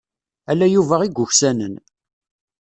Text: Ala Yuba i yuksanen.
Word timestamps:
Ala 0.51 0.65
Yuba 0.73 0.97
i 1.03 1.09
yuksanen. 1.15 1.73